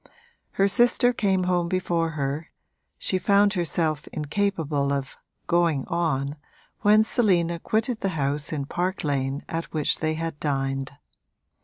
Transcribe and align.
Her 0.53 0.67
sister 0.67 1.13
came 1.13 1.43
home 1.43 1.67
before 1.69 2.09
her 2.17 2.49
she 2.97 3.19
found 3.19 3.53
herself 3.53 4.07
incapable 4.07 4.91
of 4.91 5.15
'going 5.45 5.85
on' 5.89 6.37
when 6.79 7.03
Selina 7.03 7.59
quitted 7.59 7.99
the 8.01 8.09
house 8.17 8.51
in 8.51 8.65
Park 8.65 9.03
Lane 9.03 9.43
at 9.47 9.65
which 9.71 9.99
they 9.99 10.15
had 10.15 10.39
dined. 10.39 10.93